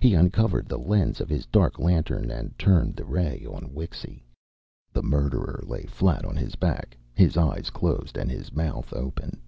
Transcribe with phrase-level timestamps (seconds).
[0.00, 4.24] He uncovered the lens of his dark lantern and turned the ray on Wixy.
[4.92, 9.42] The murderer lay flat on his back, his eyes closed and his mouth open.